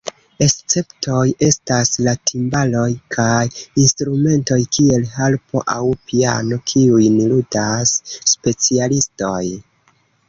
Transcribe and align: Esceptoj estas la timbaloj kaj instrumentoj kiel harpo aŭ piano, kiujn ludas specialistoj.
Esceptoj 0.43 1.25
estas 1.47 1.91
la 2.07 2.13
timbaloj 2.29 2.85
kaj 3.15 3.43
instrumentoj 3.83 4.59
kiel 4.77 5.05
harpo 5.19 5.63
aŭ 5.75 5.79
piano, 6.09 6.59
kiujn 6.73 7.21
ludas 7.35 7.93
specialistoj. 8.35 9.41